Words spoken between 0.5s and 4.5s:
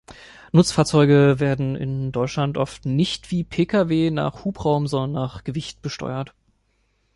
Nutzfahrzeuge werden in Deutschland oft nicht wie Pkw nach